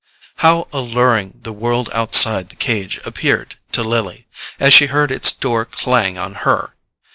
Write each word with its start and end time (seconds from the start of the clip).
How 0.37 0.67
alluring 0.73 1.41
the 1.43 1.53
world 1.53 1.87
outside 1.93 2.49
the 2.49 2.55
cage 2.55 2.99
appeared 3.05 3.59
to 3.73 3.83
Lily, 3.83 4.25
as 4.59 4.73
she 4.73 4.87
heard 4.87 5.11
its 5.11 5.31
door 5.31 5.63
clang 5.63 6.17
on 6.17 6.33
her! 6.43 6.75